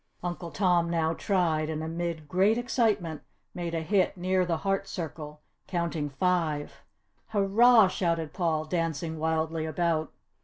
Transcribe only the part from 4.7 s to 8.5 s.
circle, counting five. "Hurrah!" shouted